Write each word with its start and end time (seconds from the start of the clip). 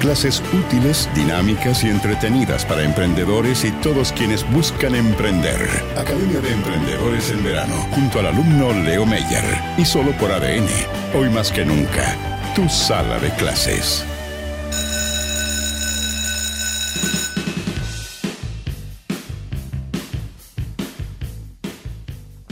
Clases 0.00 0.42
útiles, 0.54 1.10
dinámicas 1.14 1.84
y 1.84 1.90
entretenidas 1.90 2.64
para 2.64 2.82
emprendedores 2.82 3.66
y 3.66 3.70
todos 3.82 4.12
quienes 4.12 4.50
buscan 4.50 4.94
emprender. 4.94 5.60
Academia 5.94 6.40
de 6.40 6.52
Emprendedores 6.54 7.30
en 7.30 7.44
verano, 7.44 7.74
junto 7.94 8.18
al 8.18 8.28
alumno 8.28 8.72
Leo 8.72 9.04
Meyer. 9.04 9.44
Y 9.76 9.84
solo 9.84 10.12
por 10.12 10.32
ADN. 10.32 10.66
Hoy 11.14 11.28
más 11.28 11.52
que 11.52 11.66
nunca, 11.66 12.16
tu 12.56 12.66
sala 12.70 13.18
de 13.18 13.28
clases. 13.34 14.06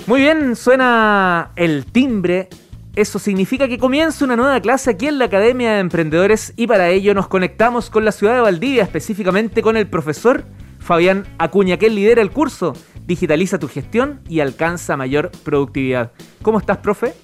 Muy 0.06 0.20
bien, 0.20 0.54
suena 0.54 1.52
el 1.56 1.86
timbre 1.86 2.50
eso 3.00 3.20
significa 3.20 3.68
que 3.68 3.78
comienza 3.78 4.24
una 4.24 4.34
nueva 4.34 4.60
clase 4.60 4.90
aquí 4.90 5.06
en 5.06 5.20
la 5.20 5.26
Academia 5.26 5.74
de 5.74 5.78
Emprendedores 5.78 6.52
y 6.56 6.66
para 6.66 6.88
ello 6.88 7.14
nos 7.14 7.28
conectamos 7.28 7.90
con 7.90 8.04
la 8.04 8.10
ciudad 8.10 8.34
de 8.34 8.40
Valdivia, 8.40 8.82
específicamente 8.82 9.62
con 9.62 9.76
el 9.76 9.86
profesor 9.86 10.44
Fabián 10.80 11.24
Acuña, 11.38 11.76
que 11.76 11.90
lidera 11.90 12.22
el 12.22 12.32
curso 12.32 12.74
Digitaliza 13.06 13.58
tu 13.58 13.68
gestión 13.68 14.20
y 14.28 14.40
alcanza 14.40 14.96
mayor 14.96 15.30
productividad. 15.44 16.10
¿Cómo 16.42 16.58
estás, 16.58 16.78
profe? 16.78 17.14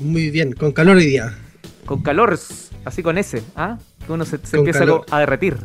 Muy 0.00 0.30
bien, 0.30 0.52
con 0.52 0.72
calor 0.72 0.96
hoy 0.96 1.06
día. 1.06 1.38
Con 1.86 2.02
calor, 2.02 2.38
así 2.84 3.02
con 3.02 3.16
ese, 3.16 3.42
¿ah? 3.56 3.78
Que 4.04 4.12
uno 4.12 4.26
se, 4.26 4.38
empieza 4.52 4.84
a 5.10 5.20
derretir. 5.20 5.56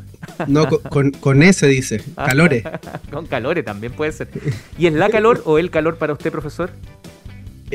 No, 0.48 0.70
con, 0.70 1.12
con, 1.12 1.44
ese 1.44 1.68
dice, 1.68 2.02
calore. 2.16 2.64
con 3.12 3.26
calore 3.26 3.64
también 3.64 3.94
puede 3.94 4.12
ser. 4.12 4.30
¿Y 4.78 4.88
es 4.88 4.94
la 4.94 5.10
calor 5.10 5.42
o 5.44 5.58
el 5.58 5.72
calor 5.72 5.98
para 5.98 6.14
usted, 6.14 6.32
profesor? 6.32 6.70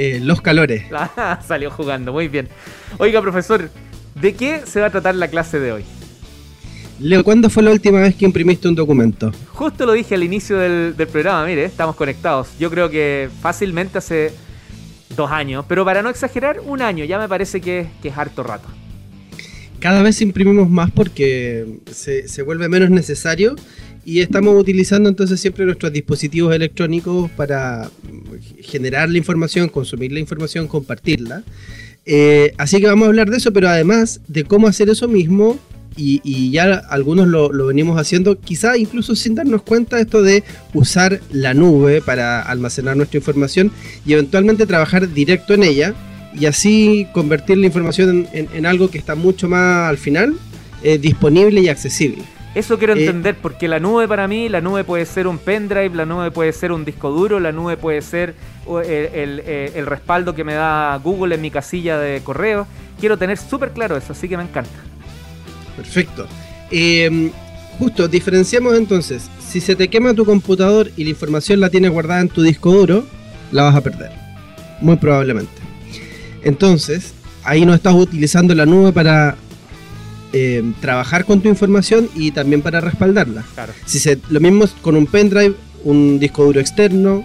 Eh, 0.00 0.20
los 0.22 0.40
calores. 0.40 0.84
Ah, 0.92 1.40
salió 1.44 1.72
jugando, 1.72 2.12
muy 2.12 2.28
bien. 2.28 2.48
Oiga, 2.98 3.20
profesor, 3.20 3.68
¿de 4.14 4.34
qué 4.34 4.62
se 4.64 4.80
va 4.80 4.86
a 4.86 4.90
tratar 4.90 5.16
la 5.16 5.26
clase 5.26 5.58
de 5.58 5.72
hoy? 5.72 5.84
Leo, 7.00 7.24
¿cuándo 7.24 7.50
fue 7.50 7.64
la 7.64 7.72
última 7.72 8.00
vez 8.00 8.14
que 8.14 8.24
imprimiste 8.24 8.68
un 8.68 8.76
documento? 8.76 9.32
Justo 9.48 9.86
lo 9.86 9.92
dije 9.92 10.14
al 10.14 10.22
inicio 10.22 10.56
del, 10.56 10.94
programa, 11.10 11.44
mire, 11.44 11.64
estamos 11.64 11.96
conectados. 11.96 12.50
Yo 12.60 12.70
creo 12.70 12.88
que 12.88 13.28
fácilmente 13.40 13.98
hace 13.98 14.32
dos 15.16 15.32
años, 15.32 15.64
pero 15.68 15.84
para 15.84 16.00
no 16.00 16.10
exagerar, 16.10 16.60
un 16.64 16.80
año, 16.80 17.04
ya 17.04 17.18
me 17.18 17.28
parece 17.28 17.60
que, 17.60 17.88
es 18.02 18.16
harto 18.16 18.44
rato. 18.44 18.68
Cada 19.80 20.02
vez 20.02 20.22
imprimimos 20.22 20.70
más 20.70 20.92
porque 20.92 21.80
se, 21.90 22.28
se 22.28 22.42
vuelve 22.42 22.68
menos 22.68 22.90
necesario 22.90 23.56
y 24.08 24.20
estamos 24.20 24.58
utilizando 24.58 25.10
entonces 25.10 25.38
siempre 25.38 25.66
nuestros 25.66 25.92
dispositivos 25.92 26.54
electrónicos 26.54 27.30
para 27.32 27.90
generar 28.62 29.10
la 29.10 29.18
información, 29.18 29.68
consumir 29.68 30.12
la 30.12 30.18
información, 30.18 30.66
compartirla. 30.66 31.44
Eh, 32.06 32.54
así 32.56 32.80
que 32.80 32.86
vamos 32.86 33.04
a 33.04 33.08
hablar 33.08 33.28
de 33.28 33.36
eso, 33.36 33.52
pero 33.52 33.68
además 33.68 34.22
de 34.26 34.44
cómo 34.44 34.66
hacer 34.66 34.88
eso 34.88 35.08
mismo, 35.08 35.58
y, 35.94 36.50
ya 36.50 36.76
algunos 36.88 37.28
lo, 37.28 37.50
venimos 37.66 38.00
haciendo, 38.00 38.40
quizá 38.40 38.78
incluso 38.78 39.14
sin 39.14 39.34
darnos 39.34 39.60
cuenta 39.60 40.00
esto 40.00 40.22
de 40.22 40.42
usar 40.72 41.20
la 41.30 41.52
nube 41.52 42.00
para 42.00 42.40
almacenar 42.40 42.96
nuestra 42.96 43.18
información 43.18 43.70
y 44.06 44.14
eventualmente 44.14 44.64
trabajar 44.64 45.12
directo 45.12 45.52
en 45.52 45.64
ella 45.64 45.94
y 46.34 46.46
así 46.46 47.06
convertir 47.12 47.58
la 47.58 47.66
información 47.66 48.26
en, 48.32 48.64
algo 48.64 48.90
que 48.90 48.96
está 48.96 49.16
mucho 49.16 49.50
más 49.50 49.90
al 49.90 49.98
final 49.98 50.34
eh, 50.82 50.96
disponible 50.96 51.60
y 51.60 51.68
accesible. 51.68 52.37
Eso 52.58 52.76
quiero 52.76 52.94
eh, 52.94 52.98
entender, 53.02 53.36
porque 53.40 53.68
la 53.68 53.78
nube 53.78 54.08
para 54.08 54.26
mí, 54.26 54.48
la 54.48 54.60
nube 54.60 54.82
puede 54.82 55.06
ser 55.06 55.28
un 55.28 55.38
pendrive, 55.38 55.94
la 55.94 56.04
nube 56.04 56.32
puede 56.32 56.52
ser 56.52 56.72
un 56.72 56.84
disco 56.84 57.08
duro, 57.08 57.38
la 57.38 57.52
nube 57.52 57.76
puede 57.76 58.02
ser 58.02 58.34
eh, 58.84 59.72
el, 59.76 59.86
respaldo 59.86 60.34
que 60.34 60.42
me 60.42 60.54
da 60.54 60.96
Google 60.96 61.36
en 61.36 61.40
mi 61.40 61.52
casilla 61.52 61.98
de 61.98 62.20
correo. 62.20 62.66
Quiero 62.98 63.16
tener 63.16 63.38
súper 63.38 63.70
claro 63.70 63.96
eso, 63.96 64.12
así 64.12 64.28
que 64.28 64.36
me 64.36 64.42
encanta. 64.42 64.72
Perfecto. 65.76 66.26
Em, 66.72 67.30
justo, 67.78 68.08
diferenciamos 68.08 68.76
entonces, 68.76 69.30
si 69.38 69.60
se 69.60 69.76
te 69.76 69.86
quema 69.86 70.12
tu 70.12 70.24
computador 70.24 70.90
y 70.96 71.04
la 71.04 71.10
información 71.10 71.60
la 71.60 71.70
tienes 71.70 71.92
guardada 71.92 72.22
en 72.22 72.28
tu 72.28 72.42
disco 72.42 72.72
duro, 72.72 73.06
la 73.52 73.62
vas 73.62 73.76
a 73.76 73.82
perder. 73.82 74.10
Muy 74.80 74.96
probablemente. 74.96 75.62
Entonces, 76.42 77.14
ahí 77.44 77.64
no 77.64 77.72
estás 77.72 77.94
utilizando 77.94 78.52
la 78.52 78.66
nube 78.66 78.92
para 78.92 79.36
eh, 80.32 80.62
trabajar 80.80 81.24
con 81.24 81.40
tu 81.40 81.48
información 81.48 82.08
y 82.14 82.30
también 82.32 82.62
para 82.62 82.80
respaldarla. 82.80 83.44
Si 83.86 83.98
se, 83.98 84.18
lo 84.28 84.40
mismo 84.40 84.66
con 84.82 84.96
un 84.96 85.06
pendrive, 85.06 85.54
un 85.84 86.18
disco 86.18 86.44
duro 86.44 86.60
externo, 86.60 87.24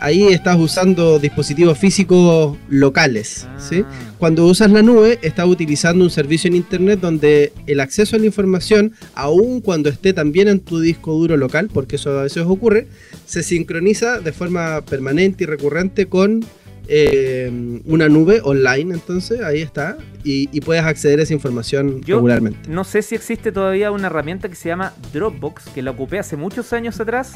ahí 0.00 0.28
estás 0.28 0.58
usando 0.58 1.18
dispositivos 1.18 1.78
físicos 1.78 2.56
locales. 2.68 3.46
¿sí? 3.58 3.82
Ah. 3.84 4.14
Cuando 4.18 4.46
usas 4.46 4.70
la 4.70 4.82
nube, 4.82 5.18
estás 5.22 5.46
utilizando 5.46 6.04
un 6.04 6.10
servicio 6.10 6.48
en 6.48 6.56
Internet 6.56 7.00
donde 7.00 7.52
el 7.66 7.80
acceso 7.80 8.16
a 8.16 8.18
la 8.18 8.26
información, 8.26 8.92
aun 9.14 9.60
cuando 9.60 9.88
esté 9.88 10.12
también 10.12 10.48
en 10.48 10.60
tu 10.60 10.80
disco 10.80 11.12
duro 11.12 11.36
local, 11.36 11.68
porque 11.72 11.96
eso 11.96 12.18
a 12.18 12.22
veces 12.22 12.44
ocurre, 12.46 12.86
se 13.26 13.42
sincroniza 13.42 14.20
de 14.20 14.32
forma 14.32 14.82
permanente 14.82 15.44
y 15.44 15.46
recurrente 15.46 16.06
con 16.06 16.44
eh, 16.90 17.80
una 17.84 18.08
nube 18.08 18.40
online, 18.42 18.94
entonces 18.94 19.42
ahí 19.42 19.60
está, 19.60 19.98
y, 20.24 20.46
puedes 20.62 20.82
acceder 20.82 21.20
a 21.20 21.22
esa 21.24 21.34
información 21.34 22.00
regularmente. 22.00 22.68
No 22.68 22.82
sé 22.82 23.02
si 23.02 23.14
existe 23.14 23.52
todavía 23.52 23.90
una 23.90 24.06
herramienta 24.06 24.48
que 24.48 24.54
se 24.54 24.70
llama 24.70 24.94
Dropbox, 25.12 25.68
que 25.68 25.82
la 25.82 25.90
ocupé 25.90 26.18
hace 26.18 26.36
muchos 26.36 26.72
años 26.72 26.98
atrás, 26.98 27.34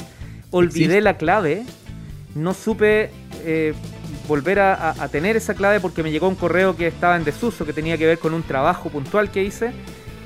olvidé 0.49 1.01
la 1.01 1.17
clave, 1.17 1.65
no 2.33 2.55
supe 2.55 3.11
eh, 3.45 3.73
volver 4.27 4.59
a, 4.59 5.07
tener 5.11 5.35
esa 5.37 5.53
clave 5.53 5.79
porque 5.79 6.01
me 6.01 6.11
llegó 6.11 6.27
un 6.27 6.35
correo 6.35 6.75
que 6.75 6.87
estaba 6.87 7.15
en 7.15 7.23
desuso, 7.23 7.63
que 7.63 7.73
tenía 7.73 7.95
que 7.95 8.07
ver 8.07 8.17
con 8.17 8.33
un 8.33 8.41
trabajo 8.41 8.89
puntual 8.89 9.29
que 9.29 9.43
hice, 9.43 9.71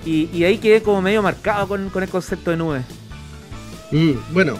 y, 0.05 0.41
ahí 0.45 0.57
quedé 0.57 0.81
como 0.81 1.01
medio 1.01 1.21
marcado 1.21 1.67
con, 1.67 1.91
el 2.01 2.09
concepto 2.09 2.51
de 2.51 2.57
nube. 2.57 2.81
Mm, 3.91 4.11
bueno, 4.31 4.57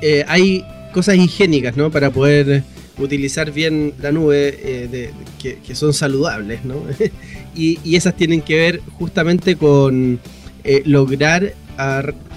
eh, 0.00 0.24
hay 0.26 0.64
cosas 0.94 1.16
higiénicas, 1.16 1.76
¿no? 1.76 1.90
Para 1.90 2.10
poder 2.10 2.64
utilizar 2.98 3.52
bien 3.52 3.94
la 4.00 4.12
nube, 4.12 4.58
eh, 4.58 5.10
que, 5.38 5.74
son 5.74 5.92
saludables, 5.92 6.64
¿no? 6.64 6.82
y, 7.54 7.96
esas 7.96 8.16
tienen 8.16 8.42
que 8.42 8.56
ver 8.56 8.80
justamente 8.98 9.56
con 9.56 10.18
eh, 10.64 10.82
lograr 10.84 11.54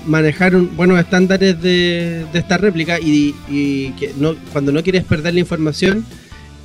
manejar 0.06 0.56
buenos 0.56 1.00
estándares 1.00 1.62
de, 1.62 2.26
esta 2.34 2.58
réplica 2.58 3.00
y, 3.00 3.34
que 3.98 4.14
no, 4.18 4.36
cuando 4.52 4.72
no 4.72 4.84
quieres 4.84 5.04
perder 5.04 5.34
la 5.34 5.40
información, 5.40 6.06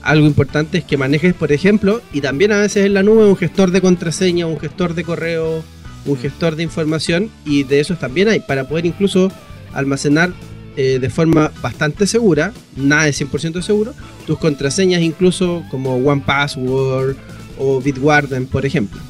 algo 0.03 0.27
importante 0.27 0.79
es 0.79 0.85
que 0.85 0.97
manejes, 0.97 1.35
por 1.35 1.53
ejemplo, 1.53 2.03
y 2.13 2.21
también 2.21 2.53
a 2.53 2.59
veces 2.59 2.85
en 2.85 2.95
la 2.95 3.03
nube, 3.03 3.27
un 3.27 3.37
gestor 3.37 3.71
de 3.71 3.81
contraseña, 3.81 4.47
un 4.47 4.59
gestor 4.59 4.95
de 4.95 5.05
correo, 5.05 5.65
un 6.05 6.19
gestor 6.19 6.57
de 6.57 6.63
información, 6.63 7.31
y 7.47 7.63
de 7.63 7.81
esos 7.81 7.99
también 7.99 8.29
hay, 8.29 8.41
para 8.41 8.69
poder 8.69 8.87
incluso 8.87 9.33
almacenar 9.73 10.33
eh, 10.77 10.99
de 11.01 11.11
forma 11.11 11.53
bastante 11.63 12.07
segura, 12.07 12.53
nada 12.77 13.05
de 13.05 13.13
100% 13.13 13.63
seguro, 13.63 13.95
tus 14.27 14.39
contraseñas 14.39 15.03
incluso 15.03 15.65
como 15.71 15.97
OnePassword 15.97 17.17
o 17.59 17.81
Bitwarden, 17.81 18.47
por 18.47 18.67
ejemplo. 18.67 19.01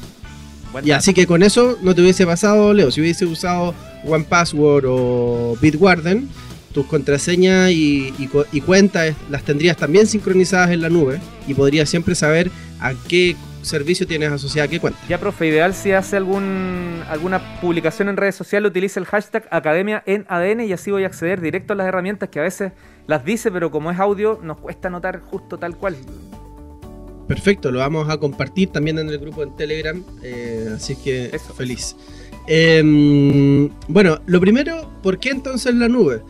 y 0.83 0.91
así 0.91 1.13
que 1.13 1.25
con 1.25 1.41
eso 1.41 1.77
no 1.81 1.95
te 1.95 2.01
hubiese 2.01 2.25
pasado, 2.25 2.73
Leo, 2.73 2.91
si 2.91 3.01
hubiese 3.01 3.25
usado 3.25 3.73
OnePassword 4.05 4.85
o 4.87 5.57
Bitwarden, 5.61 6.29
tus 6.73 6.85
contraseñas 6.85 7.71
y, 7.71 8.13
y 8.51 8.61
cuentas 8.61 9.15
las 9.29 9.43
tendrías 9.43 9.77
también 9.77 10.07
sincronizadas 10.07 10.71
en 10.71 10.81
la 10.81 10.89
nube 10.89 11.19
y 11.47 11.53
podrías 11.53 11.89
siempre 11.89 12.15
saber 12.15 12.51
a 12.79 12.93
qué 13.07 13.35
servicio 13.65 14.07
tienes 14.07 14.31
asociado? 14.31 14.69
¿Qué 14.69 14.79
cuenta? 14.79 14.99
Ya, 15.09 15.19
profe, 15.19 15.47
ideal 15.47 15.73
si 15.73 15.91
hace 15.91 16.17
algún, 16.17 17.03
alguna 17.09 17.59
publicación 17.59 18.09
en 18.09 18.17
redes 18.17 18.35
sociales, 18.35 18.69
utilice 18.69 18.99
el 18.99 19.05
hashtag 19.05 19.47
Academia 19.51 20.03
en 20.05 20.25
ADN 20.29 20.61
y 20.61 20.73
así 20.73 20.91
voy 20.91 21.03
a 21.03 21.07
acceder 21.07 21.41
directo 21.41 21.73
a 21.73 21.75
las 21.75 21.87
herramientas 21.87 22.29
que 22.29 22.39
a 22.39 22.43
veces 22.43 22.71
las 23.07 23.25
dice, 23.25 23.51
pero 23.51 23.71
como 23.71 23.91
es 23.91 23.99
audio, 23.99 24.39
nos 24.41 24.59
cuesta 24.59 24.89
notar 24.89 25.21
justo 25.21 25.57
tal 25.57 25.75
cual. 25.77 25.95
Perfecto, 27.27 27.71
lo 27.71 27.79
vamos 27.79 28.07
a 28.09 28.17
compartir 28.17 28.69
también 28.69 28.99
en 28.99 29.09
el 29.09 29.17
grupo 29.17 29.41
en 29.43 29.55
Telegram, 29.55 30.03
eh, 30.21 30.71
así 30.75 30.95
que 30.95 31.25
Eso. 31.33 31.53
feliz. 31.53 31.95
Em, 32.47 33.69
bueno, 33.87 34.19
lo 34.27 34.39
primero, 34.39 34.91
¿por 35.01 35.17
qué 35.17 35.29
entonces 35.29 35.73
la 35.73 35.87
nube? 35.87 36.21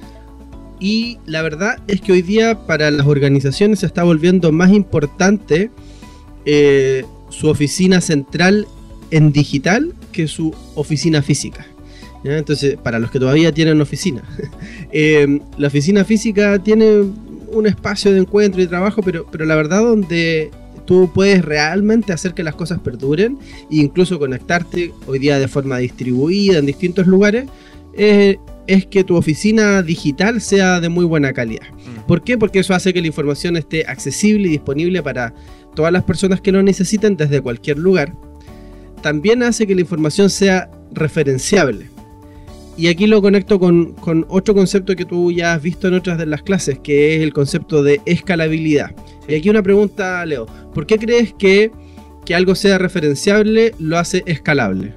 Y 0.80 1.20
la 1.26 1.42
verdad 1.42 1.80
es 1.88 2.02
que 2.02 2.14
hoy 2.14 2.22
día 2.22 2.66
para 2.66 2.92
las 2.92 3.06
organizaciones 3.08 3.80
se 3.80 3.86
está 3.86 4.04
volviendo 4.04 4.52
más 4.52 4.72
importante 4.72 5.70
eh, 6.46 7.06
su 7.30 7.50
oficina 7.50 8.02
central 8.02 8.68
en 9.12 9.32
digital 9.32 9.94
que 10.12 10.28
su 10.28 10.54
oficina 10.76 11.22
física. 11.22 11.66
Entonces, 12.24 12.76
para 12.82 12.98
los 12.98 13.12
que 13.12 13.20
todavía 13.20 13.52
tienen 13.52 13.80
oficina, 13.82 14.24
eh, 14.92 15.40
la 15.58 15.68
oficina 15.68 16.04
física 16.04 16.58
tiene 16.58 17.04
un 17.52 17.68
espacio 17.68 18.12
de 18.12 18.20
encuentro 18.20 18.62
y 18.62 18.68
trabajo, 18.68 19.04
pero, 19.04 19.28
pero 19.32 19.46
la 19.46 19.56
verdad 19.56 19.82
donde 19.84 20.50
tú 20.86 21.12
puedes 21.14 21.44
realmente 21.44 22.14
hacer 22.14 22.34
que 22.34 22.44
las 22.44 22.56
cosas 22.56 22.80
perduren 22.80 23.38
e 23.72 23.78
incluso 23.78 24.20
conectarte 24.20 24.92
hoy 25.08 25.20
día 25.20 25.40
de 25.40 25.48
forma 25.48 25.78
distribuida 25.78 26.58
en 26.58 26.66
distintos 26.66 27.08
lugares, 27.08 27.46
eh, 27.98 28.38
es 28.68 28.86
que 28.88 29.04
tu 29.04 29.16
oficina 29.16 29.82
digital 29.84 30.42
sea 30.42 30.80
de 30.80 30.90
muy 30.90 31.06
buena 31.06 31.34
calidad. 31.34 31.68
Mm. 31.72 32.08
¿Por 32.08 32.24
qué? 32.24 32.38
Porque 32.38 32.60
eso 32.60 32.74
hace 32.74 32.94
que 32.94 33.02
la 33.02 33.08
información 33.08 33.58
esté 33.58 33.86
accesible 33.86 34.48
y 34.48 34.52
disponible 34.52 35.04
para 35.04 35.34
todas 35.76 35.92
las 35.92 36.04
personas 36.04 36.42
que 36.42 36.52
lo 36.52 36.64
necesiten 36.64 37.18
desde 37.18 37.42
cualquier 37.42 37.78
lugar. 37.78 38.14
También 39.02 39.44
hace 39.44 39.68
que 39.68 39.76
la 39.76 39.82
información 39.82 40.30
sea 40.30 40.72
referenciable. 40.92 41.90
Y 42.78 42.88
aquí 42.88 43.08
lo 43.08 43.22
conecto 43.22 43.60
con, 43.60 43.96
otro 44.28 44.54
concepto 44.54 44.96
que 44.96 45.06
tú 45.06 45.32
ya 45.32 45.54
has 45.54 45.62
visto 45.62 45.88
en 45.88 45.94
otras 45.94 46.18
de 46.18 46.26
las 46.26 46.42
clases, 46.42 46.80
que 46.80 47.16
es 47.16 47.22
el 47.22 47.32
concepto 47.32 47.84
de 47.84 48.02
escalabilidad. 48.06 48.96
Y 49.28 49.36
aquí 49.36 49.50
una 49.50 49.64
pregunta, 49.64 50.26
Leo. 50.26 50.46
¿Por 50.74 50.86
qué 50.86 50.98
crees 50.98 51.34
que 51.34 51.72
que 52.26 52.36
algo 52.36 52.56
sea 52.56 52.78
referenciable 52.78 53.74
lo 53.80 53.98
hace 53.98 54.24
escalable? 54.26 54.94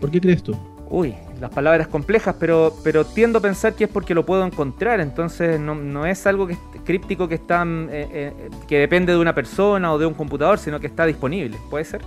¿Por 0.00 0.10
qué 0.10 0.20
crees 0.20 0.42
tú? 0.42 0.56
Uy, 0.88 1.14
las 1.40 1.50
palabras 1.50 1.88
complejas, 1.88 2.36
pero, 2.38 2.74
pero 2.84 3.04
tiendo 3.04 3.38
a 3.38 3.42
pensar 3.42 3.74
que 3.74 3.84
es 3.84 3.90
porque 3.90 4.14
lo 4.14 4.26
puedo 4.26 4.44
encontrar, 4.44 5.00
entonces 5.00 5.58
no, 5.58 6.06
es 6.06 6.26
algo 6.26 6.46
que, 6.46 6.56
críptico 6.84 7.28
que, 7.28 7.36
está, 7.36 7.64
eh, 7.64 8.08
eh, 8.12 8.50
que 8.68 8.78
depende 8.78 9.12
de 9.12 9.18
una 9.18 9.34
persona 9.34 9.92
o 9.92 9.98
de 9.98 10.06
un 10.06 10.14
computador, 10.14 10.58
sino 10.58 10.78
que 10.78 10.86
está 10.86 11.06
disponible, 11.06 11.56
¿puede 11.70 11.84
ser? 11.84 12.02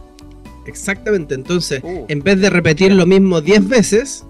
Exactamente, 0.66 1.36
entonces 1.36 1.82
uh. 1.84 2.06
en 2.08 2.20
vez 2.22 2.40
de 2.40 2.50
repetir 2.50 2.94
lo 2.94 3.06
mismo 3.06 3.42
10 3.42 3.68
veces, 3.68 4.26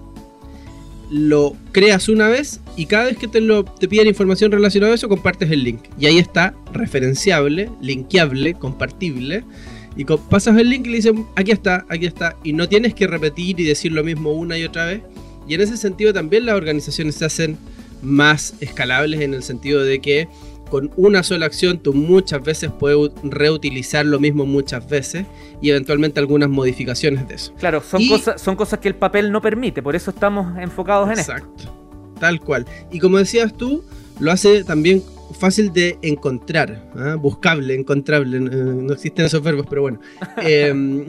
lo 1.10 1.54
creas 1.72 2.08
una 2.08 2.28
vez 2.28 2.60
y 2.76 2.86
cada 2.86 3.04
vez 3.04 3.18
que 3.18 3.28
te, 3.28 3.40
lo, 3.40 3.64
te 3.64 3.86
piden 3.86 4.08
información 4.08 4.50
relacionada 4.50 4.92
a 4.92 4.94
eso, 4.96 5.08
compartes 5.08 5.50
el 5.50 5.62
link. 5.62 5.82
Y 5.98 6.06
ahí 6.06 6.18
está 6.18 6.54
referenciable, 6.72 7.70
linkeable, 7.80 8.54
compartible 8.54 9.44
y 9.96 10.04
pasas 10.04 10.56
el 10.58 10.68
link 10.68 10.86
y 10.86 10.90
le 10.90 10.96
dicen, 10.96 11.26
aquí 11.36 11.52
está, 11.52 11.86
aquí 11.88 12.06
está. 12.06 12.36
Y 12.42 12.52
no 12.52 12.68
tienes 12.68 12.94
que 12.94 13.06
repetir 13.06 13.60
y 13.60 13.64
decir 13.64 13.92
lo 13.92 14.02
mismo 14.02 14.32
una 14.32 14.58
y 14.58 14.64
otra 14.64 14.86
vez. 14.86 15.02
Y 15.46 15.54
en 15.54 15.60
ese 15.60 15.76
sentido 15.76 16.12
también 16.12 16.46
las 16.46 16.56
organizaciones 16.56 17.14
se 17.16 17.24
hacen 17.24 17.58
más 18.02 18.54
escalables 18.60 19.20
en 19.20 19.34
el 19.34 19.42
sentido 19.42 19.82
de 19.82 20.00
que 20.00 20.28
con 20.70 20.90
una 20.96 21.22
sola 21.22 21.46
acción 21.46 21.78
tú 21.78 21.92
muchas 21.94 22.42
veces 22.42 22.70
puedes 22.76 23.12
reutilizar 23.22 24.04
lo 24.04 24.18
mismo 24.18 24.46
muchas 24.46 24.88
veces 24.88 25.26
y 25.60 25.70
eventualmente 25.70 26.18
algunas 26.20 26.48
modificaciones 26.48 27.28
de 27.28 27.34
eso. 27.36 27.54
Claro, 27.54 27.82
son, 27.82 28.06
cosas, 28.08 28.40
son 28.40 28.56
cosas 28.56 28.80
que 28.80 28.88
el 28.88 28.96
papel 28.96 29.30
no 29.30 29.40
permite, 29.40 29.82
por 29.82 29.94
eso 29.94 30.10
estamos 30.10 30.58
enfocados 30.58 31.10
en 31.10 31.18
exacto, 31.18 31.46
esto. 31.56 31.70
Exacto, 31.70 32.18
tal 32.18 32.40
cual. 32.40 32.66
Y 32.90 32.98
como 32.98 33.18
decías 33.18 33.56
tú, 33.56 33.84
lo 34.18 34.32
hace 34.32 34.64
también 34.64 35.02
fácil 35.32 35.72
de 35.72 35.98
encontrar, 36.02 36.90
¿ah? 36.96 37.16
buscable, 37.16 37.74
encontrable, 37.74 38.40
no 38.40 38.92
existen 38.92 39.26
esos 39.26 39.42
verbos, 39.42 39.66
pero 39.68 39.82
bueno. 39.82 40.00
Em, 40.42 41.06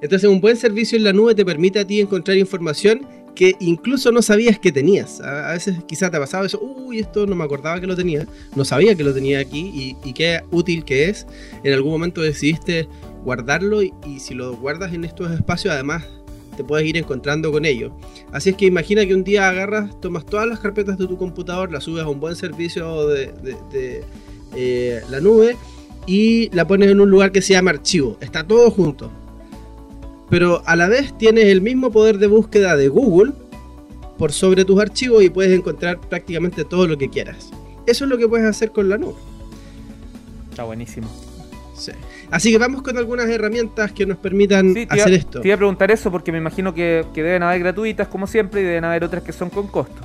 entonces 0.00 0.28
un 0.28 0.40
buen 0.40 0.56
servicio 0.56 0.96
en 0.96 1.04
la 1.04 1.12
nube 1.12 1.34
te 1.34 1.44
permite 1.44 1.78
a 1.80 1.86
ti 1.86 2.00
encontrar 2.00 2.36
información 2.38 3.06
que 3.34 3.54
incluso 3.60 4.10
no 4.12 4.22
sabías 4.22 4.58
que 4.58 4.72
tenías. 4.72 5.20
A 5.20 5.52
veces 5.52 5.76
quizás 5.86 6.10
te 6.10 6.16
ha 6.16 6.20
pasado 6.20 6.44
eso, 6.44 6.58
uy, 6.60 6.98
esto 6.98 7.26
no 7.26 7.36
me 7.36 7.44
acordaba 7.44 7.80
que 7.80 7.86
lo 7.86 7.96
tenía, 7.96 8.26
no 8.54 8.64
sabía 8.64 8.94
que 8.94 9.04
lo 9.04 9.14
tenía 9.14 9.40
aquí 9.40 9.96
y, 10.02 10.12
qué 10.12 10.40
útil 10.50 10.84
que 10.84 11.08
es. 11.08 11.26
En 11.62 11.72
algún 11.72 11.92
momento 11.92 12.22
decidiste 12.22 12.88
guardarlo 13.24 13.82
y 13.82 13.92
si 14.18 14.34
lo 14.34 14.56
guardas 14.56 14.92
en 14.94 15.04
estos 15.04 15.30
espacios, 15.30 15.74
además 15.74 16.04
te 16.60 16.64
puedes 16.64 16.86
ir 16.86 16.98
encontrando 16.98 17.50
con 17.50 17.64
ello. 17.64 17.90
Así 18.32 18.50
es 18.50 18.56
que 18.56 18.66
imagina 18.66 19.06
que 19.06 19.14
un 19.14 19.24
día 19.24 19.48
agarras, 19.48 19.98
tomas 19.98 20.26
todas 20.26 20.46
las 20.46 20.60
carpetas 20.60 20.98
de 20.98 21.06
tu 21.06 21.16
computador, 21.16 21.72
las 21.72 21.84
subes 21.84 22.04
a 22.04 22.08
un 22.08 22.20
buen 22.20 22.36
servicio 22.36 23.06
de, 23.06 24.04
eh, 24.54 25.00
la 25.08 25.20
nube 25.20 25.56
y 26.06 26.54
la 26.54 26.66
pones 26.66 26.90
en 26.90 27.00
un 27.00 27.08
lugar 27.08 27.32
que 27.32 27.40
se 27.40 27.54
llama 27.54 27.70
archivo. 27.70 28.18
Está 28.20 28.46
todo 28.46 28.70
junto. 28.70 29.10
Pero 30.28 30.62
a 30.66 30.76
la 30.76 30.88
vez 30.88 31.16
tienes 31.16 31.46
el 31.46 31.62
mismo 31.62 31.90
poder 31.90 32.18
de 32.18 32.26
búsqueda 32.26 32.76
de 32.76 32.88
Google 32.88 33.32
por 34.18 34.32
sobre 34.32 34.66
tus 34.66 34.78
archivos 34.78 35.24
y 35.24 35.30
puedes 35.30 35.58
encontrar 35.58 35.98
prácticamente 35.98 36.66
todo 36.66 36.86
lo 36.86 36.98
que 36.98 37.08
quieras. 37.08 37.48
Eso 37.86 38.04
es 38.04 38.10
lo 38.10 38.18
que 38.18 38.28
puedes 38.28 38.46
hacer 38.46 38.70
con 38.70 38.90
la 38.90 38.98
nube. 38.98 39.16
Está 40.50 40.64
buenísimo. 40.64 41.08
Así 42.30 42.52
que 42.52 42.58
vamos 42.58 42.82
con 42.82 42.96
algunas 42.96 43.28
herramientas 43.28 43.92
que 43.92 44.06
nos 44.06 44.18
permitan 44.18 44.74
hacer 44.88 45.12
esto. 45.14 45.40
Te 45.40 45.48
iba 45.48 45.54
a 45.54 45.58
preguntar 45.58 45.90
eso 45.90 46.10
porque 46.10 46.32
me 46.32 46.38
imagino 46.38 46.74
que, 46.74 47.04
deben 47.14 47.42
haber 47.42 47.60
gratuitas 47.60 48.08
como 48.08 48.26
siempre 48.26 48.60
y 48.60 48.64
deben 48.64 48.84
haber 48.84 49.04
otras 49.04 49.22
que 49.22 49.32
son 49.32 49.50
con 49.50 49.66
costo. 49.66 50.00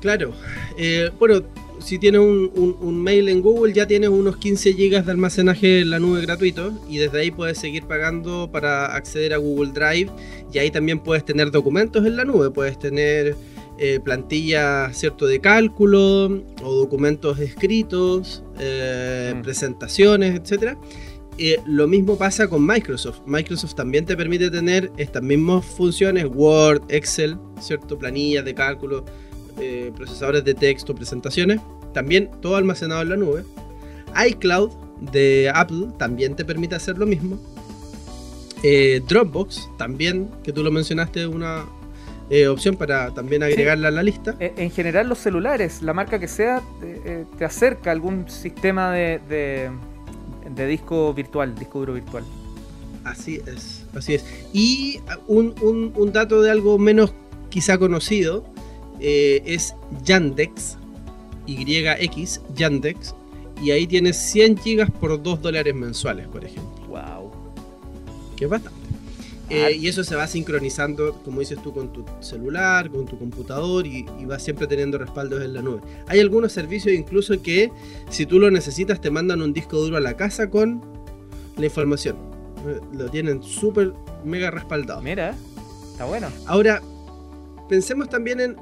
Claro. 0.00 0.32
Eh, 0.76 1.10
bueno, 1.18 1.42
si 1.80 1.98
tienes 1.98 2.20
un, 2.20 3.02
mail 3.02 3.28
en 3.28 3.42
Google 3.42 3.72
ya 3.72 3.86
tienes 3.86 4.08
unos 4.08 4.36
15 4.36 4.72
GB 4.72 5.04
de 5.04 5.10
almacenaje 5.10 5.80
en 5.80 5.90
la 5.90 5.98
nube 5.98 6.22
gratuito 6.22 6.72
y 6.88 6.98
desde 6.98 7.20
ahí 7.20 7.30
puedes 7.30 7.58
seguir 7.58 7.84
pagando 7.84 8.48
para 8.50 8.94
acceder 8.94 9.34
a 9.34 9.38
Google 9.38 9.72
Drive 9.72 10.10
y 10.52 10.58
ahí 10.58 10.70
también 10.70 11.00
puedes 11.00 11.24
tener 11.24 11.50
documentos 11.50 12.06
en 12.06 12.16
la 12.16 12.24
nube, 12.24 12.50
puedes 12.50 12.78
tener 12.78 13.36
eh, 13.76 13.98
plantillas 14.02 14.96
cierto 14.96 15.26
de 15.26 15.40
cálculo 15.40 16.26
o 16.62 16.74
documentos 16.74 17.40
escritos, 17.40 18.44
eh, 18.60 19.34
mm. 19.36 19.42
presentaciones, 19.42 20.40
etcétera. 20.40 20.78
Eh, 21.36 21.60
lo 21.66 21.88
mismo 21.88 22.16
pasa 22.16 22.46
con 22.48 22.64
Microsoft. 22.64 23.20
Microsoft 23.26 23.74
también 23.74 24.04
te 24.04 24.16
permite 24.16 24.50
tener 24.50 24.92
estas 24.96 25.22
mismas 25.22 25.64
funciones, 25.64 26.26
Word, 26.32 26.82
Excel, 26.88 27.36
¿cierto? 27.60 27.98
planillas 27.98 28.44
de 28.44 28.54
cálculo, 28.54 29.04
eh, 29.60 29.90
procesadores 29.96 30.44
de 30.44 30.54
texto, 30.54 30.94
presentaciones. 30.94 31.60
También 31.92 32.30
todo 32.40 32.56
almacenado 32.56 33.02
en 33.02 33.08
la 33.08 33.16
nube. 33.16 33.44
iCloud 34.28 34.70
de 35.12 35.50
Apple 35.52 35.88
también 35.98 36.36
te 36.36 36.44
permite 36.44 36.76
hacer 36.76 36.98
lo 36.98 37.06
mismo. 37.06 37.38
Eh, 38.62 39.02
Dropbox 39.08 39.70
también, 39.76 40.30
que 40.42 40.52
tú 40.52 40.62
lo 40.62 40.70
mencionaste, 40.70 41.26
una 41.26 41.66
opción 42.50 42.74
para 42.74 43.12
también 43.12 43.42
agregarla 43.42 43.88
a 43.88 43.90
la 43.90 44.02
lista. 44.02 44.34
En 44.40 44.70
general 44.70 45.08
los 45.08 45.18
celulares, 45.18 45.82
la 45.82 45.92
marca 45.92 46.18
que 46.18 46.26
sea, 46.26 46.62
te 47.38 47.44
acerca 47.44 47.90
a 47.90 47.92
algún 47.92 48.28
sistema 48.28 48.90
de 48.90 49.20
de 49.28 49.70
disco 50.50 51.12
virtual, 51.14 51.54
disco 51.54 51.80
duro 51.80 51.94
virtual. 51.94 52.24
Así 53.04 53.40
es, 53.46 53.84
así 53.94 54.14
es. 54.14 54.24
Y 54.52 55.00
un, 55.26 55.54
un, 55.60 56.12
dato 56.12 56.40
de 56.40 56.50
algo 56.50 56.78
menos 56.78 57.12
quizá 57.50 57.76
conocido 57.76 58.44
eh, 58.98 59.42
es 59.44 59.74
Yandex, 60.04 60.78
YX, 61.46 62.40
Yandex, 62.54 63.14
y 63.62 63.70
ahí 63.70 63.86
tienes 63.86 64.16
100 64.16 64.58
gigas 64.58 64.90
por 64.90 65.22
2 65.22 65.42
dólares 65.42 65.74
mensuales, 65.74 66.26
por 66.28 66.44
ejemplo. 66.44 66.86
Wow. 66.88 67.30
Que 68.36 68.44
es 68.44 68.50
bastante. 68.50 68.78
Eh, 69.50 69.76
y 69.78 69.88
eso 69.88 70.02
se 70.04 70.16
va 70.16 70.26
sincronizando, 70.26 71.20
como 71.22 71.40
dices 71.40 71.60
tú, 71.62 71.72
con 71.72 71.92
tu 71.92 72.04
celular, 72.20 72.90
con 72.90 73.04
tu 73.04 73.18
computador 73.18 73.86
y, 73.86 74.04
va 74.24 74.38
siempre 74.38 74.66
teniendo 74.66 74.96
respaldos 74.96 75.42
en 75.44 75.52
la 75.52 75.60
nube. 75.60 75.80
Hay 76.06 76.20
algunos 76.20 76.52
servicios 76.52 76.94
incluso 76.94 77.40
que 77.42 77.70
si 78.08 78.24
tú 78.24 78.38
lo 78.38 78.50
necesitas 78.50 79.00
te 79.00 79.10
mandan 79.10 79.42
un 79.42 79.52
disco 79.52 79.76
duro 79.76 79.98
a 79.98 80.00
la 80.00 80.16
casa 80.16 80.48
con 80.48 80.82
la 81.58 81.66
información. 81.66 82.16
Eh, 82.66 82.80
lo 82.94 83.10
tienen 83.10 83.42
súper 83.42 83.92
mega 84.24 84.50
respaldado. 84.50 85.02
Mira, 85.02 85.36
está 85.90 86.06
bueno. 86.06 86.28
Ahora, 86.46 86.82
pensemos 87.68 88.08
también 88.08 88.40
en... 88.40 88.56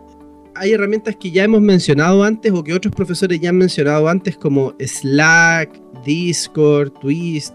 Hay 0.55 0.73
herramientas 0.73 1.17
que 1.17 1.31
ya 1.31 1.45
hemos 1.45 1.63
mencionado 1.63 2.25
antes 2.25 2.53
o 2.53 2.63
que 2.63 2.75
otros 2.75 2.95
profesores 2.95 3.41
ya 3.41 3.49
han 3.49 3.57
mencionado 3.57 4.07
antes 4.09 4.37
como 4.37 4.75
Slack, 4.79 5.81
Discord, 6.05 6.93
Twist, 7.01 7.55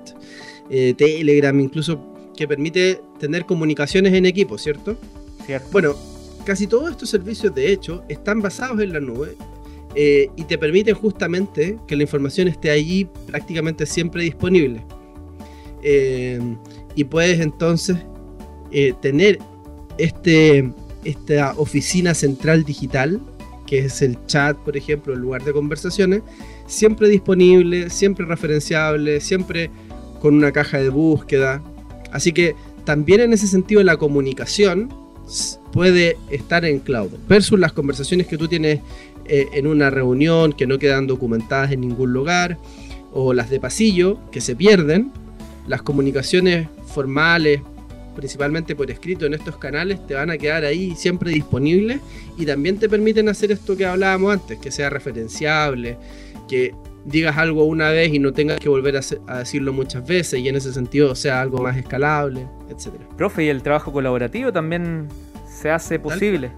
eh, 0.72 0.96
Telegram, 0.98 1.60
incluso 1.60 2.02
que 2.36 2.48
permite 2.48 3.02
tener 3.18 3.46
comunicaciones 3.46 4.14
en 4.14 4.26
equipo, 4.26 4.58
¿cierto? 4.58 4.98
Cierto. 5.46 5.68
Bueno, 5.72 5.96
casi 6.46 6.68
todos 6.68 6.92
estos 6.92 7.10
servicios, 7.10 7.54
de 7.54 7.72
hecho, 7.72 8.04
están 8.10 8.42
basados 8.42 8.80
en 8.82 8.94
la 8.94 9.00
nube 9.00 9.36
eh, 9.96 10.30
y 10.36 10.44
te 10.44 10.58
permiten 10.58 10.96
justamente 10.96 11.78
que 11.88 11.96
la 11.96 12.04
información 12.04 12.48
esté 12.48 12.70
allí 12.70 13.08
prácticamente 13.26 13.86
siempre 13.86 14.24
disponible. 14.24 14.84
Eh, 15.84 16.40
y 16.96 17.04
puedes 17.04 17.40
entonces 17.40 17.98
eh, 18.72 18.94
tener 19.02 19.40
este, 19.98 20.72
esta 21.04 21.54
oficina 21.58 22.14
central 22.14 22.64
digital, 22.64 23.22
que 23.66 23.80
es 23.80 24.02
el 24.02 24.18
chat, 24.26 24.58
por 24.58 24.78
ejemplo, 24.78 25.14
el 25.14 25.20
lugar 25.20 25.44
de 25.44 25.54
conversaciones, 25.54 26.22
siempre 26.68 27.10
disponible, 27.10 27.90
siempre 27.90 28.26
referenciable, 28.26 29.20
siempre 29.20 29.70
con 30.20 30.36
una 30.36 30.52
caja 30.52 30.80
de 30.80 30.90
búsqueda, 30.90 31.62
Así 32.12 32.32
que 32.32 32.56
también 32.88 33.20
en 33.20 33.34
ese 33.34 33.48
sentido 33.48 33.84
la 33.84 33.98
comunicación 33.98 34.88
puede 35.74 36.16
estar 36.32 36.64
en 36.64 36.80
cloud. 36.80 37.10
Versus 37.28 37.60
las 37.60 37.74
conversaciones 37.74 38.28
que 38.28 38.38
tú 38.38 38.48
tienes 38.48 38.80
eh, 39.26 39.48
en 39.52 39.68
una 39.68 39.90
reunión 39.90 40.54
que 40.54 40.66
no 40.66 40.80
quedan 40.80 41.06
documentadas 41.06 41.74
en 41.74 41.82
ningún 41.82 42.14
lugar, 42.14 42.58
o 43.12 43.34
las 43.34 43.50
de 43.50 43.60
pasillo 43.60 44.20
que 44.32 44.40
se 44.40 44.56
pierden, 44.56 45.12
las 45.68 45.82
comunicaciones 45.82 46.70
formales 46.86 47.60
principalmente 48.16 48.74
por 48.74 48.90
escrito 48.90 49.26
en 49.26 49.34
estos 49.34 49.58
canales, 49.58 50.08
te 50.08 50.16
van 50.16 50.32
a 50.32 50.38
quedar 50.38 50.64
ahí 50.64 50.96
siempre 50.96 51.30
disponibles 51.30 52.00
y 52.38 52.46
también 52.46 52.80
te 52.80 52.88
permiten 52.88 53.28
hacer 53.28 53.52
esto 53.52 53.76
que 53.76 53.86
hablábamos 53.86 54.34
antes, 54.34 54.58
que 54.60 54.72
sea 54.72 54.90
referenciable, 54.90 55.98
que 56.48 56.74
digas 57.08 57.38
algo 57.38 57.64
una 57.64 57.90
vez 57.90 58.14
y 58.14 58.20
no 58.20 58.34
tengas 58.34 58.60
que 58.60 58.68
volver 58.68 58.98
a, 58.98 59.40
decirlo 59.40 59.72
muchas 59.74 60.06
veces 60.06 60.42
y 60.42 60.50
en 60.50 60.58
ese 60.58 60.74
sentido 60.74 61.16
sea 61.16 61.42
algo 61.42 61.60
más 61.60 61.78
escalable, 61.78 62.48
etc. 62.70 62.96
Profe, 63.16 63.46
y 63.46 63.48
el 63.48 63.64
trabajo 63.64 63.92
colaborativo 63.92 64.52
también 64.52 65.08
se 65.50 65.72
hace 65.72 66.00
posible. 66.00 66.52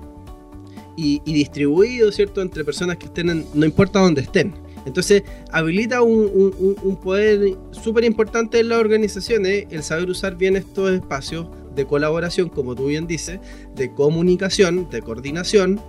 Y, 0.98 1.22
distribuido, 1.24 2.12
¿cierto?, 2.12 2.42
entre 2.42 2.66
personas 2.66 2.98
que 2.98 3.06
estén, 3.06 3.46
no 3.54 3.66
importa 3.66 4.00
dónde 4.00 4.20
estén. 4.20 4.54
Entonces, 4.86 5.24
habilita 5.52 6.02
un, 6.02 7.00
poder 7.02 7.56
súper 7.72 8.04
importante 8.04 8.60
en 8.60 8.68
las 8.68 8.80
organizaciones 8.80 9.68
el 9.70 9.84
saber 9.84 10.10
usar 10.10 10.36
bien 10.36 10.58
estos 10.58 10.92
espacios 10.92 11.48
de 11.74 11.86
colaboración, 11.86 12.50
como 12.50 12.76
tú 12.76 12.88
bien 12.88 13.08
dices, 13.08 13.40
de 13.76 13.94
comunicación, 13.94 14.90
de 14.90 15.02
coordinación, 15.02 15.80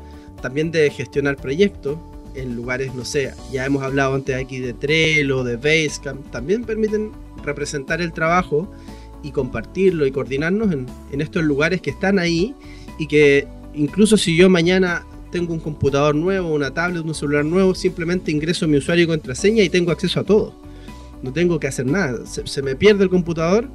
también 0.42 0.70
de 0.70 0.90
gestionar 0.90 1.36
proyectos, 1.36 1.98
en 2.34 2.56
lugares, 2.56 2.94
no 2.94 3.04
sé, 3.04 3.32
ya 3.52 3.64
hemos 3.64 3.82
hablado 3.82 4.14
antes 4.14 4.36
aquí 4.36 4.58
de 4.58 4.72
Trello, 4.72 5.44
de 5.44 5.56
Basecamp, 5.56 6.30
también 6.30 6.64
permiten 6.64 7.12
representar 7.44 8.00
el 8.00 8.12
trabajo 8.12 8.70
y 9.22 9.32
compartirlo 9.32 10.06
y 10.06 10.12
coordinarnos 10.12 10.72
en, 10.72 10.86
estos 11.20 11.44
lugares 11.44 11.80
que 11.80 11.90
están 11.90 12.18
ahí 12.18 12.54
y 12.98 13.06
que 13.06 13.46
incluso 13.74 14.16
si 14.16 14.36
yo 14.36 14.48
mañana 14.48 15.04
tengo 15.30 15.52
un 15.52 15.60
computador 15.60 16.14
nuevo, 16.14 16.52
una 16.54 16.72
tablet, 16.72 17.04
un 17.04 17.14
celular 17.14 17.44
nuevo, 17.44 17.74
simplemente 17.74 18.32
ingreso 18.32 18.66
mi 18.66 18.78
usuario 18.78 19.04
y 19.04 19.06
contraseña 19.06 19.62
y 19.62 19.68
tengo 19.68 19.92
acceso 19.92 20.20
a 20.20 20.24
todo. 20.24 20.54
No 21.22 21.32
tengo 21.32 21.60
que 21.60 21.68
hacer 21.68 21.86
nada. 21.86 22.24
Se 22.26 22.62
me 22.62 22.74
pierde 22.74 23.04
el 23.04 23.10
computador 23.10 23.68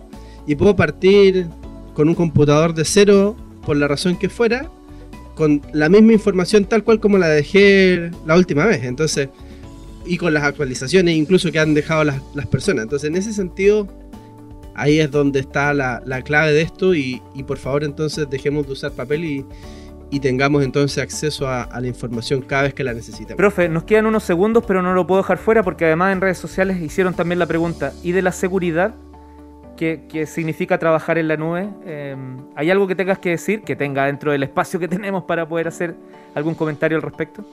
y 0.47 0.55
puedo 0.55 0.75
partir 0.75 1.47
con 1.93 2.09
un 2.09 2.15
computador 2.15 2.73
de 2.73 2.83
cero 2.83 3.35
por 3.65 3.77
la 3.77 3.87
razón 3.87 4.17
que 4.17 4.29
fuera 4.29 4.69
con 5.35 5.61
la 5.73 5.89
misma 5.89 6.13
información 6.13 6.65
tal 6.65 6.83
cual 6.83 6.99
como 6.99 7.17
la 7.17 7.27
dejé 7.27 8.09
la 8.25 8.35
última 8.35 8.65
vez. 8.65 8.83
Entonces, 8.83 9.29
y 10.05 10.17
con 10.17 10.33
las 10.33 10.43
actualizaciones 10.43 11.15
incluso 11.15 11.51
que 11.51 11.59
han 11.59 11.73
dejado 11.73 12.03
las, 12.03 12.47
personas. 12.49 12.83
Entonces, 12.83 13.09
en 13.09 13.15
ese 13.15 13.33
sentido, 13.33 13.87
ahí 14.75 14.99
es 14.99 15.11
donde 15.11 15.39
está 15.39 15.73
la, 15.73 16.01
clave 16.23 16.53
de 16.53 16.61
esto 16.61 16.95
y, 16.95 17.21
por 17.45 17.57
favor 17.57 17.83
entonces 17.83 18.27
dejemos 18.29 18.65
de 18.65 18.73
usar 18.73 18.91
papel 18.91 19.25
y, 19.25 19.45
tengamos 20.21 20.63
entonces 20.63 21.03
acceso 21.03 21.45
a, 21.45 21.63
a, 21.63 21.81
la 21.81 21.87
información 21.87 22.41
cada 22.41 22.63
vez 22.63 22.73
que 22.73 22.85
la 22.85 22.93
necesitemos. 22.93 23.35
Profe, 23.35 23.67
nos 23.67 23.83
quedan 23.83 24.05
unos 24.05 24.23
segundos, 24.23 24.63
pero 24.65 24.81
no 24.81 24.93
lo 24.93 25.05
puedo 25.05 25.21
dejar 25.21 25.37
fuera 25.37 25.61
porque 25.61 25.83
además 25.83 26.13
en 26.13 26.21
redes 26.21 26.37
sociales 26.37 26.81
hicieron 26.81 27.13
también 27.13 27.37
la 27.37 27.47
pregunta, 27.47 27.91
¿y 28.01 28.13
de 28.13 28.21
la 28.21 28.31
seguridad? 28.31 28.95
¿Qué 29.77 30.25
significa 30.25 30.77
trabajar 30.77 31.17
en 31.17 31.27
la 31.27 31.35
nube. 31.35 31.67
Em, 31.85 32.37
¿Hay 32.55 32.69
algo 32.69 32.87
que 32.87 32.95
tengas 32.95 33.19
que 33.19 33.31
decir, 33.31 33.61
que 33.61 33.75
tenga 33.75 34.05
dentro 34.05 34.31
del 34.31 34.43
espacio 34.43 34.79
que 34.79 34.87
tenemos 34.97 35.23
para 35.23 35.47
poder 35.47 35.67
hacer 35.67 35.95
algún 36.33 36.55
comentario 36.55 36.97
al 36.97 37.03
respecto? 37.03 37.45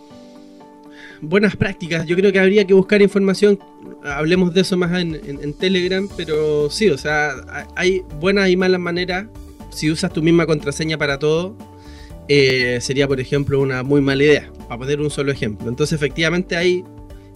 Buenas 1.21 1.55
prácticas, 1.55 2.05
yo 2.05 2.17
creo 2.17 2.33
que 2.33 2.41
habría 2.41 2.67
que 2.67 2.75
buscar 2.75 3.01
información, 3.01 3.57
hablemos 4.05 4.53
de 4.55 4.63
eso 4.63 4.77
más 4.77 4.91
en, 4.93 5.55
Telegram, 5.55 6.09
pero 6.17 6.69
sí, 6.69 6.91
o 6.91 6.99
sea, 6.99 7.31
hay 7.77 8.03
buenas 8.19 8.49
y 8.49 8.57
malas 8.57 8.81
maneras. 8.81 9.27
Si 9.71 9.89
usas 9.89 10.13
tu 10.13 10.21
misma 10.21 10.47
contraseña 10.47 10.99
para 10.99 11.21
todo, 11.21 11.57
eh, 12.27 12.79
sería, 12.81 13.07
por 13.07 13.21
ejemplo, 13.21 13.61
una 13.61 13.85
muy 13.85 14.01
mala 14.01 14.25
idea, 14.25 14.51
para 14.69 14.79
poner 14.79 15.01
un 15.01 15.11
solo 15.11 15.31
ejemplo. 15.31 15.69
Entonces, 15.69 15.95
efectivamente, 15.95 16.57
hay 16.57 16.85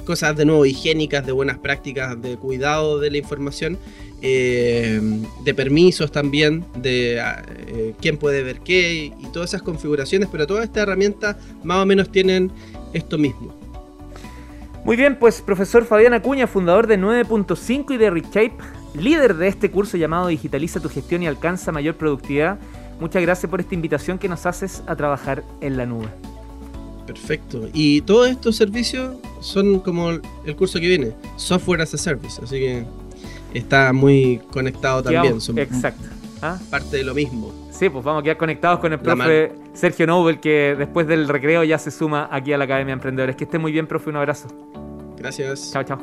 cosas 0.06 0.36
de 0.36 0.46
nuevo 0.46 0.64
higiénicas, 0.64 1.26
de 1.26 1.32
buenas 1.32 1.58
prácticas, 1.58 2.20
de 2.22 2.36
cuidado 2.38 2.98
de 2.98 3.10
la 3.10 3.18
información 3.18 3.78
eh, 4.22 4.98
de 5.44 5.54
permisos 5.54 6.10
también, 6.10 6.64
de 6.76 7.18
eh, 7.18 7.94
quién 8.00 8.16
puede 8.16 8.42
ver 8.42 8.60
qué 8.60 9.12
y 9.18 9.26
todas 9.32 9.50
esas 9.50 9.62
configuraciones, 9.62 10.28
pero 10.32 10.46
todas 10.46 10.64
estas 10.64 10.84
herramientas 10.84 11.36
más 11.62 11.82
o 11.82 11.86
menos 11.86 12.10
tienen 12.10 12.50
esto 12.94 13.18
mismo. 13.18 13.54
Muy 14.84 14.96
bien, 14.96 15.18
pues 15.18 15.42
profesor 15.42 15.84
Fabián 15.84 16.14
Acuña, 16.14 16.46
fundador 16.46 16.86
de 16.86 16.96
9.5 16.98 17.94
y 17.94 17.96
de 17.96 18.08
Reshape, 18.08 18.56
líder 18.94 19.34
de 19.34 19.48
este 19.48 19.70
curso 19.70 19.96
llamado 19.96 20.28
Digitaliza 20.28 20.80
tu 20.80 20.88
gestión 20.88 21.24
y 21.24 21.26
alcanza 21.26 21.72
mayor 21.72 21.96
productividad. 21.96 22.58
Muchas 23.00 23.20
gracias 23.20 23.50
por 23.50 23.60
esta 23.60 23.74
invitación 23.74 24.18
que 24.18 24.28
nos 24.28 24.46
haces 24.46 24.82
a 24.86 24.94
trabajar 24.94 25.42
en 25.60 25.76
la 25.76 25.86
nube. 25.86 26.08
Perfecto. 27.06 27.68
Y 27.72 28.00
todos 28.02 28.28
estos 28.28 28.56
servicios 28.56 29.14
son 29.40 29.80
como 29.80 30.10
el 30.10 30.56
curso 30.56 30.80
que 30.80 30.88
viene, 30.88 31.12
Software 31.36 31.82
as 31.82 31.94
a 31.94 31.98
Service. 31.98 32.40
Así 32.42 32.58
que 32.58 32.84
está 33.54 33.92
muy 33.92 34.40
conectado 34.50 35.02
también. 35.02 35.40
Son 35.40 35.58
exacto. 35.58 36.08
¿Ah? 36.42 36.58
Parte 36.70 36.98
de 36.98 37.04
lo 37.04 37.14
mismo. 37.14 37.52
Sí, 37.70 37.88
pues 37.88 38.04
vamos 38.04 38.20
a 38.20 38.24
quedar 38.24 38.36
conectados 38.36 38.80
con 38.80 38.92
el 38.92 38.98
profe 38.98 39.52
Sergio 39.74 40.06
Nobel, 40.06 40.40
que 40.40 40.74
después 40.76 41.06
del 41.06 41.28
recreo 41.28 41.64
ya 41.64 41.78
se 41.78 41.90
suma 41.90 42.28
aquí 42.30 42.52
a 42.52 42.58
la 42.58 42.64
Academia 42.64 42.92
de 42.92 42.94
Emprendedores. 42.94 43.36
Que 43.36 43.44
esté 43.44 43.58
muy 43.58 43.72
bien, 43.72 43.86
profe. 43.86 44.10
Un 44.10 44.16
abrazo. 44.16 44.48
Gracias. 45.16 45.72
Chao, 45.72 45.82
chao. 45.82 45.98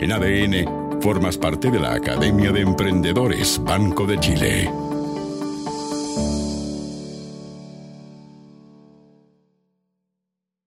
En 0.00 0.12
ADN, 0.12 1.00
formas 1.00 1.36
parte 1.36 1.70
de 1.70 1.80
la 1.80 1.94
Academia 1.94 2.52
de 2.52 2.60
Emprendedores 2.60 3.60
Banco 3.64 4.06
de 4.06 4.18
Chile. 4.20 4.70